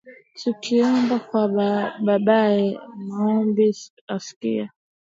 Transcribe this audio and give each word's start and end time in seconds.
Tukiomba 0.39 1.15
kwa 1.27 1.43
babaye, 2.05 2.79
Maombi 3.07 3.67
asikia 4.15 4.65